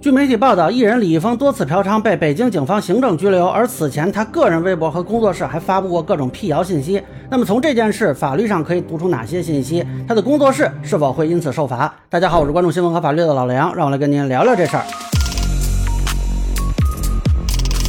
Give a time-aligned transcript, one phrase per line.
[0.00, 7.02] 据媒体报道，艺人李易峰多次嫖娼被北京警方行政拘留，而此前他个人微博和工作室还发布过各种辟谣信息。
[7.28, 9.86] 那么从这件事法律上可以读出哪些信息？
[10.08, 11.94] 他的工作室是否会因此受罚？
[12.08, 14.82] 大家好，我是关注新闻和法律的老梁，让我来跟您聊聊这事儿。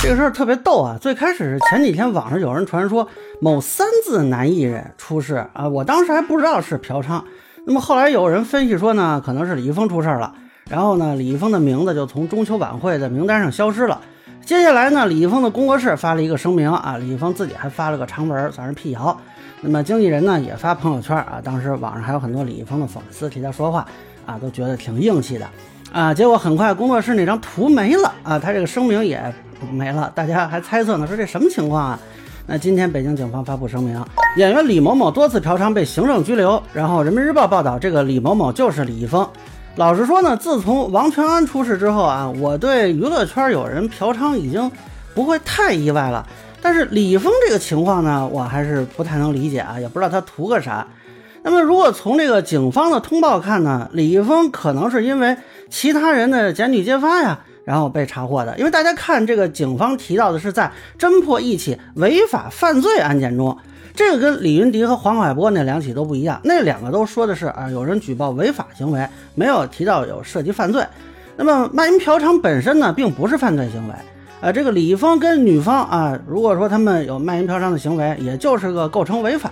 [0.00, 0.98] 这个事儿特别逗啊！
[1.00, 3.06] 最开始是前几天网上有人传说
[3.40, 7.22] 某三字男艺人出事啊，我当时还不知道是嫖娼。
[7.64, 10.34] 那么后来有人分析说呢，可能是李易峰出事了。
[10.72, 14.00] 然后呢，李易峰的名字就从中秋晚会的名单上消失了。
[14.42, 19.14] 接下来呢，李易峰的工作室发了一个声明啊，李易峰自己还发了个长文，算是辟谣。
[19.60, 23.86] 那么经纪人呢也发朋友圈啊，当时网上还有很多李易峰的粉丝替他说话
[24.24, 25.46] 啊，都觉得挺硬气的
[25.92, 26.14] 啊。
[26.14, 29.22] 结果很快工作室那张图没了啊，他这个声明也
[29.70, 32.00] 没了，大家还猜测呢，说这什么情况啊？
[32.46, 34.02] 那今天北京警方发布声明，
[34.38, 36.60] 演员李某某多次嫖娼被行政拘留。
[36.72, 39.28] 然后人民日报报道，这个李某某就是李易峰。
[39.76, 44.70] 老实说呢，自从王全安出事之后啊，我对娱乐圈有人嫖娼已经
[45.14, 46.26] 不会太意外了。
[46.60, 50.86] 但是李易峰这个情况呢，我还是不太能理解啊，也不知道他图个啥。
[51.42, 55.36] 那么如果从这个警方的通报看呢，李易峰可能是因为
[55.70, 58.56] 其他人的检举揭发呀，然后被查获的。
[58.58, 63.56] 因为大家看这个警方提到的是在侦破一起违法犯罪案件中。
[63.94, 70.82] 这个跟李云迪和黄海波那两起都不一样，那两个都说的是啊，有人举报违法行为，没有提到有涉及犯罪。
[71.36, 73.94] 那么卖淫嫖娼本身呢，并不是犯罪行为。
[74.40, 79.50] 呃，这个李方跟女方啊，如果说他们有卖淫嫖娼的行为，也就是个构成违法，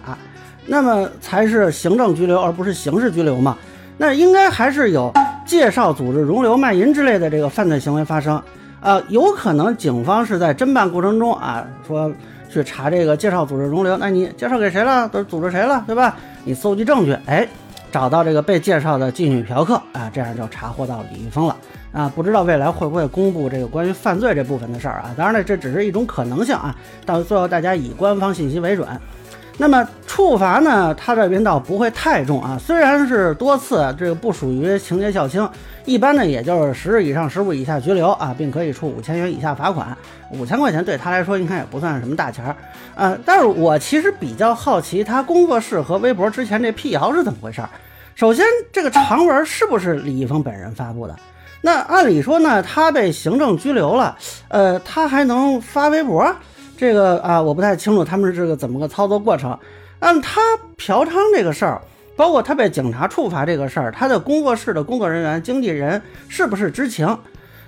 [0.66, 3.56] 那么才是行政拘留，而不是刑事拘留嘛。
[3.98, 5.12] 那应该还是有
[5.44, 8.42] 介绍、组织、容留卖淫之类的这个犯罪行为发生。
[8.80, 12.10] 啊，有可能警方是在侦办过程中啊，说。
[12.52, 15.08] 去查这个介绍组织容留，那你介绍给谁了？
[15.08, 16.16] 都是组织谁了，对吧？
[16.44, 17.46] 你搜集证据，哎，
[17.92, 21.56] 找到这个被介绍的妓女嫖客啊，这样就查获到李易峰了
[21.92, 22.10] 啊。
[22.14, 25.14] 不知道未来会不会公布这个关于犯罪这部分的事儿啊？
[25.16, 26.74] 当然了，这只是一种可能性啊。
[27.06, 28.86] 到最后大家以官方信息为准。
[29.60, 30.94] 那么处罚呢？
[30.94, 35.46] 他这边倒不会太重啊，虽然是多次，这个不属于情节较轻，
[35.84, 39.94] 一般呢也就是十日以上十五以下拘留啊，并可以处五千元以下罚款。
[40.30, 42.56] 五千块钱对他来说应该也不算什么大钱儿
[42.94, 43.14] 啊。
[43.26, 47.60] 但是我其实比较好奇，他工作室和微博之前这辟谣是怎么回事？
[48.14, 51.14] 首先，这个长文是不是李易峰本人发布的？
[51.60, 54.16] 那按理说呢，他被行政拘留了，
[54.48, 56.34] 呃，他还能发微博？
[56.80, 59.54] 这个啊，我不太清楚他们是这个怎么个操作过程。
[59.98, 60.40] 按他
[60.78, 61.78] 嫖娼这个事儿，
[62.16, 67.18] 包括他被警察处罚这个事儿，他的工作室的工作人员、经纪人是不是知情？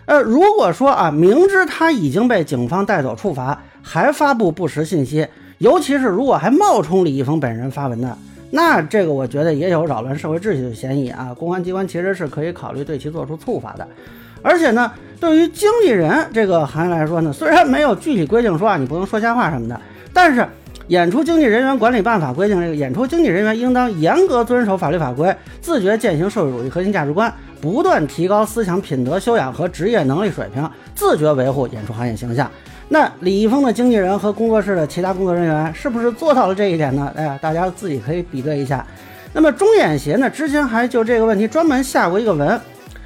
[0.07, 8.17] 呃，如果说啊，明知他已经被警方带走处罚，还发布不实信息，尤其是如果还冒充李易峰本人发文的，
[8.51, 11.37] 那这个我觉得也有扰乱社会秩序的嫌疑啊。
[11.39, 13.87] 公安机关其实是可以考虑对其做出处罚的。
[14.43, 19.81] 而且呢，对于经纪人这个行业来说呢，虽然没有具体规定说啊你不能说瞎话什么的，
[20.13, 20.41] 但是
[20.89, 32.51] 《演出经纪人员管理办法》规定，这个演出经纪人员应当严格遵守法律法规，自觉践行社会主义核心价值观，不断提高思想品德修养和职业能力水平，自觉维护演出行业形象。
[32.89, 37.11] 那李易峰的经纪人和工作室的其他工作人员是不是做到了这一点呢？
[37.17, 38.85] 哎呀，大家自己可以比对一下。
[39.33, 42.61] 那么中演协呢，之前还就这个问题专门下过一个文。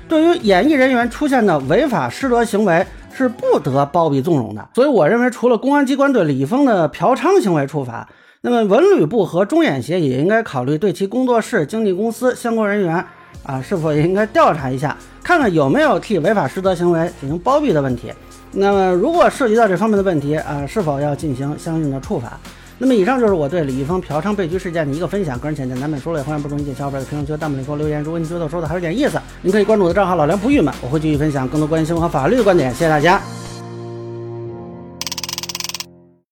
[0.08, 4.68] 对于演艺人员出现的违法失德行为，是不得包庇纵容的。
[4.74, 8.08] 所以，我认为除了公安机关对李峰的嫖娼行为处罚，
[8.42, 13.04] 那么文旅部和中演协也应该考虑对其工作室、经纪公司相关人员
[13.42, 18.12] 啊，是否也应该调查一下，看看有没有替违法失德行为进行包庇的问题。
[18.52, 22.38] 那么，如果涉及到这方面的问题啊，是否要进行相应的处罚？
[22.78, 28.02] 那么以上就是我对李易峰嫖娼被拘事件的一个分享，个人浅见难免说了，欢迎不同意见小伙伴在评论区、弹幕里给我留言。
[28.02, 32.70] 如果你觉得我说的还有点意思，您可以关注我的账号老梁不郁闷，我会继续分享更多关于新闻和法律的观点。
[32.72, 33.20] 谢谢大家。